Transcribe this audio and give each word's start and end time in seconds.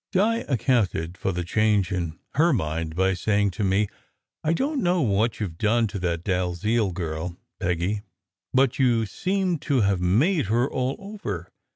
Di 0.11 0.37
accounted 0.47 1.15
for 1.15 1.31
the 1.31 1.43
change 1.43 1.91
in 1.91 2.17
her 2.33 2.51
mind 2.53 2.95
by 2.95 3.13
saying 3.13 3.51
to 3.51 3.63
me: 3.63 3.87
"I 4.43 4.51
don 4.51 4.77
t 4.77 4.81
know 4.83 5.03
what 5.03 5.39
you 5.39 5.45
ve 5.45 5.53
done 5.59 5.85
to 5.89 5.99
that 5.99 6.23
Dalziel 6.23 6.91
girl, 6.91 7.37
Peggy, 7.59 8.01
but 8.51 8.79
you 8.79 9.05
seem 9.05 9.59
to 9.59 9.81
have 9.81 10.01
made 10.01 10.47
her 10.47 10.67
all 10.67 10.95
over. 10.97 11.51